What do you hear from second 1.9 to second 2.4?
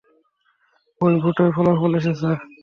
এসেছে!